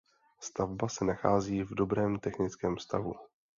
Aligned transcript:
Stavba 0.39 0.87
se 0.89 1.05
nachází 1.05 1.63
v 1.63 1.73
dobrém 1.75 2.19
technickém 2.19 2.77
stavu. 2.77 3.15